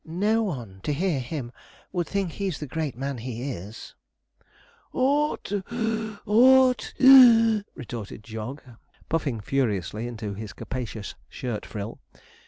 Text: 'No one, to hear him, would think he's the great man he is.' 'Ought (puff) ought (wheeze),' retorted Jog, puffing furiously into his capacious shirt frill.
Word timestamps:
'No 0.03 0.41
one, 0.41 0.79
to 0.81 0.93
hear 0.93 1.19
him, 1.19 1.51
would 1.91 2.07
think 2.07 2.31
he's 2.31 2.57
the 2.59 2.65
great 2.65 2.97
man 2.97 3.19
he 3.19 3.51
is.' 3.51 3.93
'Ought 4.93 5.43
(puff) 5.63 6.19
ought 6.27 6.95
(wheeze),' 6.99 7.63
retorted 7.75 8.23
Jog, 8.23 8.63
puffing 9.09 9.39
furiously 9.41 10.07
into 10.07 10.33
his 10.33 10.53
capacious 10.53 11.13
shirt 11.29 11.67
frill. 11.67 11.99